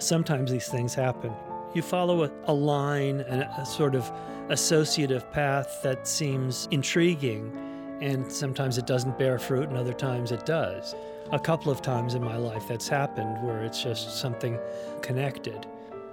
[0.00, 1.32] sometimes these things happen.
[1.74, 4.10] You follow a, a line, and a sort of
[4.48, 7.56] associative path that seems intriguing,
[8.00, 10.94] and sometimes it doesn't bear fruit, and other times it does.
[11.32, 14.58] A couple of times in my life that's happened where it's just something
[15.02, 15.66] connected,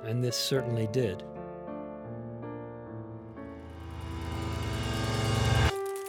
[0.04, 1.24] and this certainly did.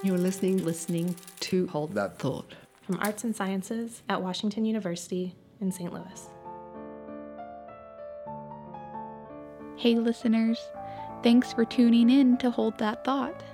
[0.02, 2.54] You're listening, listening to Hold That Thought
[2.88, 5.92] from Arts and Sciences at Washington University in St.
[5.92, 6.26] Louis.
[9.78, 10.58] Hey, listeners.
[11.22, 13.44] Thanks for tuning in to Hold That Thought.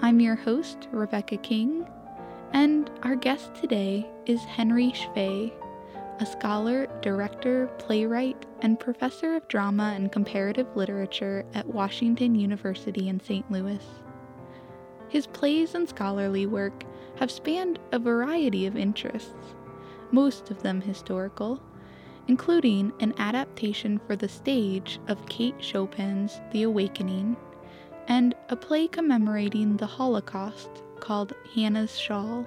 [0.00, 1.84] I'm your host, Rebecca King,
[2.52, 5.52] and our guest today is Henry Schvey,
[6.20, 13.18] a scholar, director, playwright, and professor of drama and comparative literature at Washington University in
[13.18, 13.50] St.
[13.50, 13.82] Louis.
[15.08, 16.84] His plays and scholarly work
[17.16, 19.56] have spanned a variety of interests,
[20.12, 21.60] most of them historical,
[22.28, 27.36] including an adaptation for the stage of Kate Chopin's The Awakening
[28.08, 30.70] and a play commemorating the Holocaust
[31.00, 32.46] called Hannah's Shawl.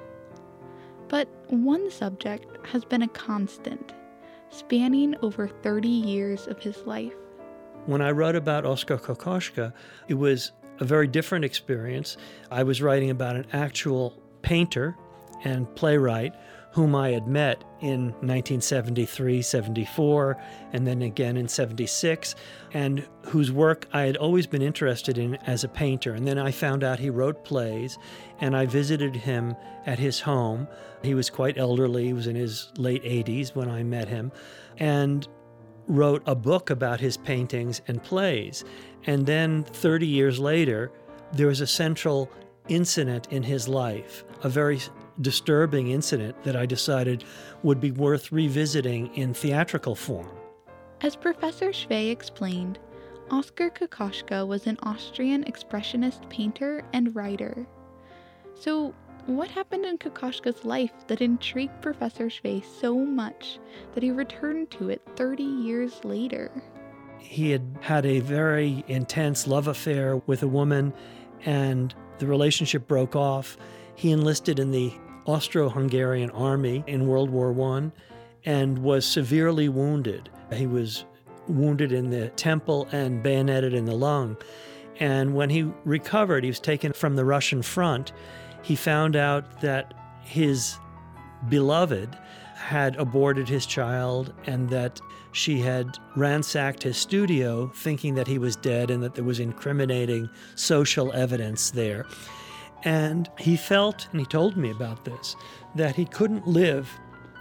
[1.07, 3.93] But one subject has been a constant,
[4.49, 7.13] spanning over 30 years of his life.
[7.85, 9.73] When I wrote about Oskar Kokoschka,
[10.07, 12.17] it was a very different experience.
[12.49, 14.97] I was writing about an actual painter
[15.43, 16.33] and playwright
[16.75, 20.37] whom I had met in 1973, 74,
[20.73, 22.35] and then again in 76,
[22.73, 26.15] and whose work I had always been interested in as a painter.
[26.15, 27.97] And then I found out he wrote plays,
[28.41, 30.67] and I visited him at his home.
[31.01, 34.33] He was quite elderly, he was in his late 80s when I met him,
[34.77, 35.25] and
[35.87, 38.65] wrote a book about his paintings and plays.
[39.05, 40.91] And then 30 years later,
[41.31, 42.29] there was a central
[42.67, 44.81] incident in his life, a very
[45.21, 47.23] disturbing incident that I decided
[47.63, 50.29] would be worth revisiting in theatrical form.
[51.01, 52.79] As Professor Schvey explained,
[53.31, 57.67] Oskar Kokoschka was an Austrian expressionist painter and writer.
[58.53, 58.93] So,
[59.25, 63.59] what happened in Kokoschka's life that intrigued Professor Schvey so much
[63.93, 66.51] that he returned to it 30 years later?
[67.17, 70.93] He had had a very intense love affair with a woman,
[71.43, 73.57] and the relationship broke off.
[73.95, 74.93] He enlisted in the
[75.25, 77.91] Austro Hungarian army in World War I
[78.45, 80.29] and was severely wounded.
[80.53, 81.05] He was
[81.47, 84.37] wounded in the temple and bayoneted in the lung.
[84.99, 88.13] And when he recovered, he was taken from the Russian front.
[88.61, 90.77] He found out that his
[91.49, 92.17] beloved
[92.55, 95.01] had aborted his child and that
[95.33, 100.29] she had ransacked his studio thinking that he was dead and that there was incriminating
[100.55, 102.05] social evidence there.
[102.85, 105.35] And he felt, and he told me about this,
[105.73, 106.89] that he couldn't live,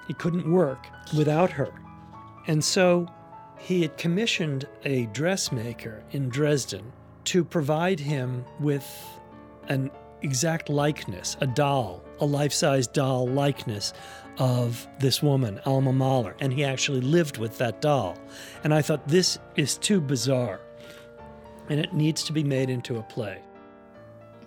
[0.09, 1.73] he couldn't work without her.
[2.47, 3.07] And so
[3.59, 6.93] he had commissioned a dressmaker in Dresden
[7.25, 8.87] to provide him with
[9.69, 9.91] an
[10.23, 13.93] exact likeness, a doll, a life size doll likeness
[14.39, 16.35] of this woman, Alma Mahler.
[16.41, 18.17] And he actually lived with that doll.
[18.65, 20.61] And I thought, this is too bizarre.
[21.69, 23.41] And it needs to be made into a play.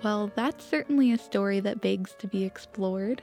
[0.03, 3.21] Well, that's certainly a story that begs to be explored.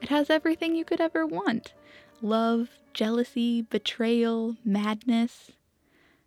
[0.00, 1.74] It has everything you could ever want
[2.20, 5.52] love, jealousy, betrayal, madness.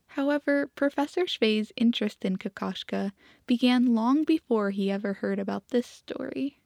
[0.07, 3.11] However, Professor Schvey's interest in Kokoschka
[3.47, 6.59] began long before he ever heard about this story.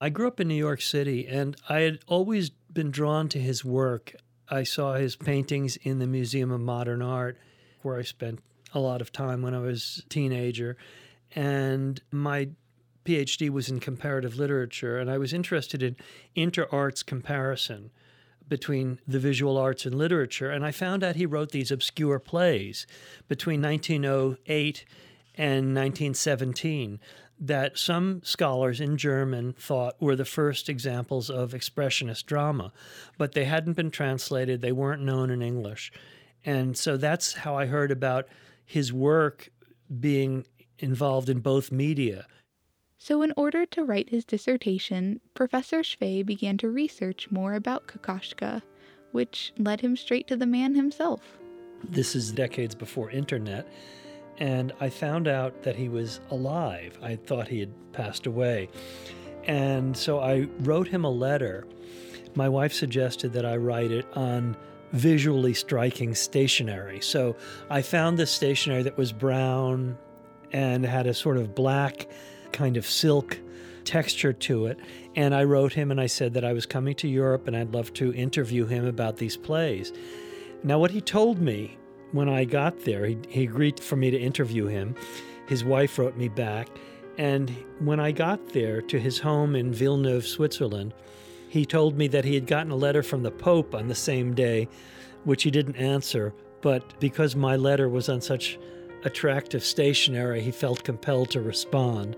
[0.00, 3.64] I grew up in New York City and I had always been drawn to his
[3.64, 4.14] work.
[4.48, 7.38] I saw his paintings in the Museum of Modern Art,
[7.82, 8.40] where I spent
[8.72, 10.76] a lot of time when I was a teenager.
[11.34, 12.50] And my
[13.04, 15.96] PhD was in comparative literature, and I was interested in
[16.34, 17.90] inter-arts comparison
[18.50, 20.50] between the visual arts and literature.
[20.50, 22.86] And I found out he wrote these obscure plays
[23.28, 24.84] between 1908
[25.36, 27.00] and 1917
[27.42, 32.70] that some scholars in German thought were the first examples of expressionist drama,
[33.16, 35.90] but they hadn't been translated, they weren't known in English.
[36.44, 38.28] And so that's how I heard about
[38.66, 39.50] his work
[40.00, 40.44] being
[40.78, 42.26] involved in both media
[43.02, 48.60] so, in order to write his dissertation, Professor Schvey began to research more about Kokoschka,
[49.12, 51.38] which led him straight to the man himself.
[51.82, 53.66] This is decades before internet,
[54.36, 56.98] and I found out that he was alive.
[57.02, 58.68] I thought he had passed away.
[59.44, 61.66] And so I wrote him a letter.
[62.34, 64.58] My wife suggested that I write it on
[64.92, 67.00] visually striking stationery.
[67.00, 67.34] So
[67.70, 69.96] I found this stationery that was brown
[70.52, 72.06] and had a sort of black
[72.52, 73.38] kind of silk
[73.84, 74.78] texture to it.
[75.16, 77.72] And I wrote him and I said that I was coming to Europe and I'd
[77.74, 79.92] love to interview him about these plays.
[80.62, 81.78] Now, what he told me
[82.12, 84.94] when I got there, he, he agreed for me to interview him.
[85.48, 86.68] His wife wrote me back.
[87.18, 87.50] And
[87.80, 90.94] when I got there to his home in Villeneuve, Switzerland,
[91.48, 94.34] he told me that he had gotten a letter from the Pope on the same
[94.34, 94.68] day,
[95.24, 96.32] which he didn't answer.
[96.60, 98.58] But because my letter was on such
[99.04, 102.16] attractive stationery, he felt compelled to respond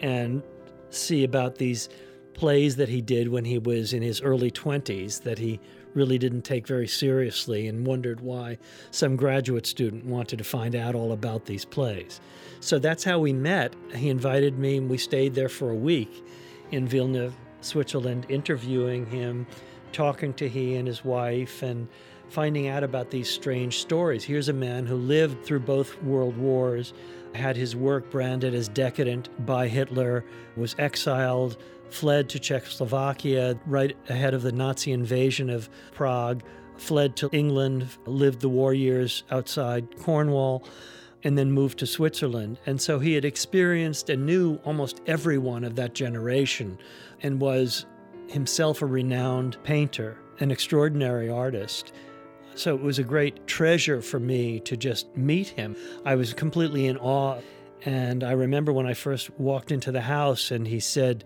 [0.00, 0.42] and
[0.90, 1.88] see about these
[2.34, 5.60] plays that he did when he was in his early 20s that he
[5.94, 8.58] really didn't take very seriously and wondered why
[8.90, 12.20] some graduate student wanted to find out all about these plays.
[12.60, 13.74] So that's how we met.
[13.94, 16.24] He invited me, and we stayed there for a week
[16.70, 19.46] in Villeneuve, Switzerland, interviewing him,
[19.92, 21.88] talking to he and his wife, and
[22.32, 24.24] finding out about these strange stories.
[24.24, 26.94] Here's a man who lived through both world wars,
[27.34, 30.24] had his work branded as decadent by Hitler,
[30.56, 31.58] was exiled,
[31.90, 36.42] fled to Czechoslovakia right ahead of the Nazi invasion of Prague,
[36.78, 40.64] fled to England, lived the war years outside Cornwall,
[41.24, 42.58] and then moved to Switzerland.
[42.64, 46.78] And so he had experienced and knew almost everyone of that generation
[47.22, 47.84] and was
[48.26, 51.92] himself a renowned painter, an extraordinary artist.
[52.54, 55.76] So it was a great treasure for me to just meet him.
[56.04, 57.40] I was completely in awe.
[57.84, 61.24] And I remember when I first walked into the house and he said,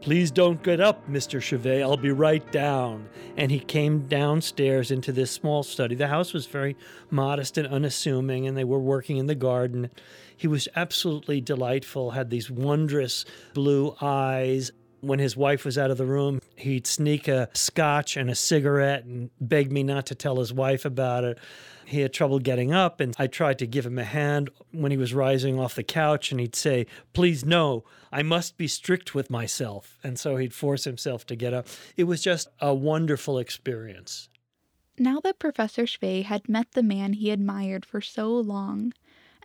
[0.00, 1.38] Please don't get up, Mr.
[1.38, 1.80] Schvey.
[1.80, 3.08] I'll be right down.
[3.36, 5.94] And he came downstairs into this small study.
[5.94, 6.76] The house was very
[7.08, 9.90] modest and unassuming, and they were working in the garden.
[10.36, 13.24] He was absolutely delightful, had these wondrous
[13.54, 14.72] blue eyes,
[15.02, 19.04] when his wife was out of the room, he'd sneak a scotch and a cigarette
[19.04, 21.38] and beg me not to tell his wife about it.
[21.84, 24.96] He had trouble getting up, and I tried to give him a hand when he
[24.96, 29.28] was rising off the couch, and he'd say, Please, no, I must be strict with
[29.28, 29.98] myself.
[30.04, 31.66] And so he'd force himself to get up.
[31.96, 34.28] It was just a wonderful experience.
[34.98, 38.92] Now that Professor Schvey had met the man he admired for so long,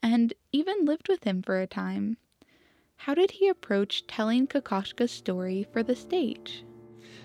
[0.03, 2.17] and even lived with him for a time,
[2.97, 6.65] how did he approach telling Kokoschka's story for the stage?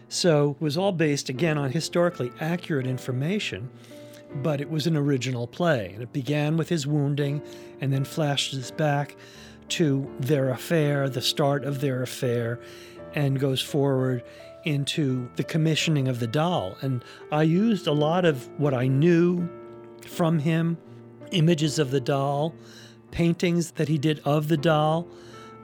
[0.08, 3.68] So it was all based again on historically accurate information,
[4.42, 5.90] but it was an original play.
[5.94, 7.42] And it began with his wounding
[7.80, 9.16] and then flashes back
[9.70, 12.60] to their affair, the start of their affair,
[13.14, 14.22] and goes forward
[14.64, 16.76] into the commissioning of the doll.
[16.82, 17.02] And
[17.32, 19.48] I used a lot of what I knew
[20.06, 20.76] from him
[21.32, 22.54] images of the doll,
[23.10, 25.08] paintings that he did of the doll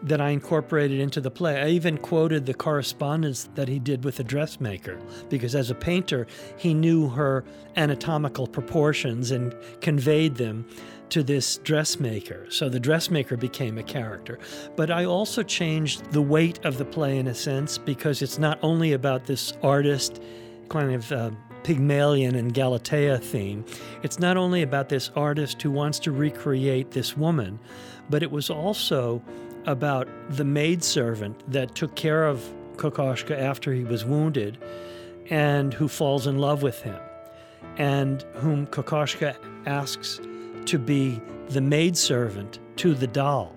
[0.02, 1.60] that I incorporated into the play.
[1.60, 4.98] I even quoted the correspondence that he did with the dressmaker,
[5.28, 7.44] because as a painter, he knew her
[7.76, 10.66] anatomical proportions and conveyed them
[11.10, 12.46] to this dressmaker.
[12.50, 14.38] So the dressmaker became a character.
[14.76, 18.58] But I also changed the weight of the play in a sense, because it's not
[18.62, 20.22] only about this artist,
[20.68, 21.10] kind of.
[21.10, 21.30] Uh,
[21.64, 23.64] Pygmalion and Galatea theme.
[24.02, 27.58] It's not only about this artist who wants to recreate this woman,
[28.08, 29.20] but it was also
[29.68, 32.42] about the maidservant that took care of
[32.76, 34.56] Kokoschka after he was wounded
[35.28, 36.98] and who falls in love with him
[37.76, 39.36] and whom Kokoschka
[39.66, 40.20] asks
[40.64, 41.20] to be
[41.50, 43.54] the maidservant to the doll.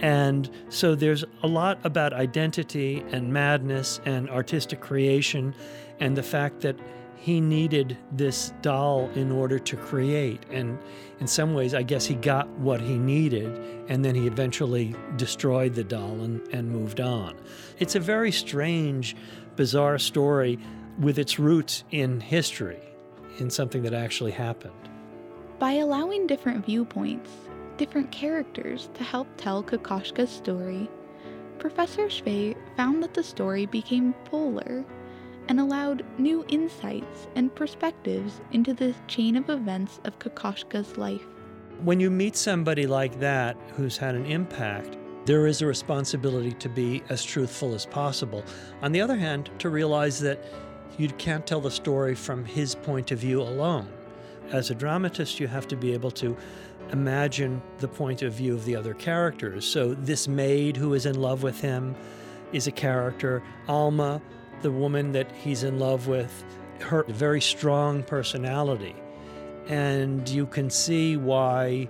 [0.00, 5.54] And so there's a lot about identity and madness and artistic creation
[6.00, 6.76] and the fact that
[7.22, 10.44] he needed this doll in order to create.
[10.50, 10.76] And
[11.20, 13.46] in some ways, I guess he got what he needed,
[13.88, 17.36] and then he eventually destroyed the doll and, and moved on.
[17.78, 19.14] It's a very strange,
[19.54, 20.58] bizarre story
[20.98, 22.80] with its roots in history,
[23.38, 24.74] in something that actually happened.
[25.60, 27.30] By allowing different viewpoints,
[27.76, 30.90] different characters to help tell Kokoschka's story,
[31.60, 34.84] Professor Schvey found that the story became fuller
[35.48, 41.26] and allowed new insights and perspectives into the chain of events of Kokoschka's life.
[41.82, 46.68] When you meet somebody like that who's had an impact, there is a responsibility to
[46.68, 48.44] be as truthful as possible.
[48.82, 50.44] On the other hand, to realize that
[50.98, 53.88] you can't tell the story from his point of view alone.
[54.50, 56.36] As a dramatist, you have to be able to
[56.92, 59.64] imagine the point of view of the other characters.
[59.64, 61.94] So, this maid who is in love with him
[62.52, 63.42] is a character.
[63.68, 64.20] Alma,
[64.62, 66.44] the woman that he's in love with,
[66.80, 68.94] her very strong personality.
[69.68, 71.88] And you can see why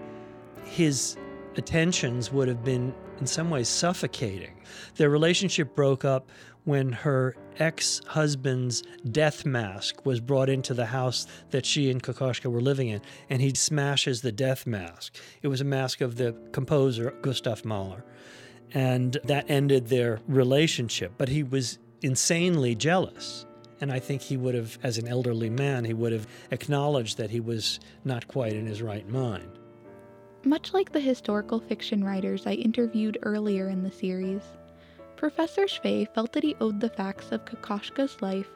[0.65, 1.17] his
[1.57, 4.55] attentions would have been, in some ways, suffocating.
[4.97, 6.31] Their relationship broke up
[6.65, 12.51] when her ex husband's death mask was brought into the house that she and Kokoschka
[12.51, 15.15] were living in, and he smashes the death mask.
[15.43, 18.05] It was a mask of the composer Gustav Mahler.
[18.75, 21.13] And that ended their relationship.
[21.19, 23.47] But he was insanely jealous.
[23.81, 27.31] And I think he would have, as an elderly man, he would have acknowledged that
[27.31, 29.59] he was not quite in his right mind.
[30.45, 34.43] Much like the historical fiction writers I interviewed earlier in the series,
[35.17, 38.49] Professor Schvey felt that he owed the facts of Kokoschka's life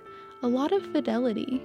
[0.43, 1.63] a lot of fidelity.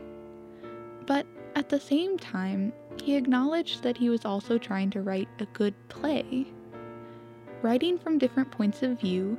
[1.06, 2.72] But at the same time,
[3.04, 6.46] he acknowledged that he was also trying to write a good play.
[7.62, 9.38] Writing from different points of view,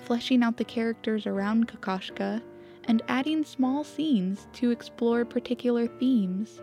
[0.00, 2.42] fleshing out the characters around Kokoschka,
[2.84, 6.60] and adding small scenes to explore particular themes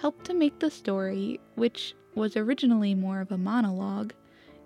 [0.00, 4.12] helped to make the story, which was originally more of a monologue,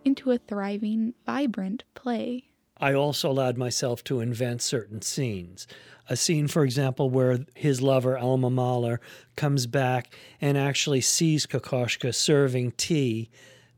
[0.05, 2.45] into a thriving, vibrant play.
[2.79, 5.67] I also allowed myself to invent certain scenes.
[6.09, 9.01] A scene, for example, where his lover, Alma Mahler,
[9.37, 13.31] comes back and actually sees Kokoschka serving tea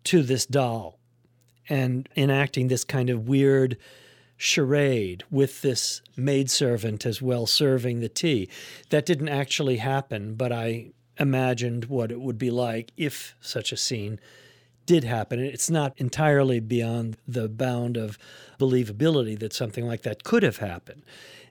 [0.05, 0.99] to this doll
[1.69, 3.77] and enacting this kind of weird
[4.45, 8.47] charade with this maidservant as well serving the tea.
[8.91, 13.77] That didn't actually happen, but I imagined what it would be like if such a
[13.79, 14.21] scene
[14.85, 15.41] did happen.
[15.41, 18.19] It's not entirely beyond the bound of
[18.61, 21.05] believability that something like that could have happened.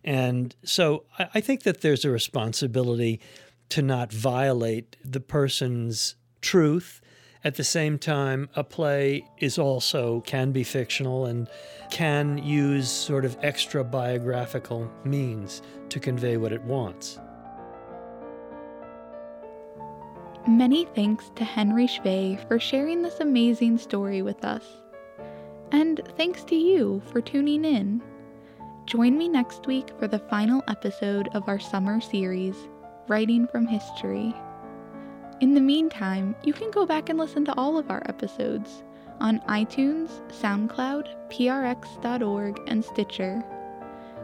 [0.04, 3.20] And so I think that there's a responsibility
[3.70, 7.02] to not violate the person's truth
[7.44, 11.50] at the same time, a play is also can be fictional and
[11.92, 17.20] can use sort of extra biographical means to convey what it wants.
[20.48, 24.64] Many thanks to Henry Schvey for sharing this amazing story with us.
[25.72, 28.02] And thanks to you for tuning in.
[28.86, 32.56] Join me next week for the final episode of our summer series,
[33.08, 34.34] Writing from History.
[35.44, 38.82] In the meantime, you can go back and listen to all of our episodes
[39.20, 43.44] on iTunes, SoundCloud, prx.org, and Stitcher.